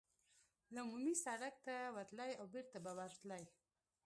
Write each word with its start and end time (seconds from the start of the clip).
له 0.73 0.79
عمومي 0.85 1.13
سړک 1.25 1.55
ته 1.65 1.75
وتلای 1.95 2.31
او 2.39 2.45
بېرته 2.53 2.77
به 2.83 2.91
ورتللای. 2.97 3.43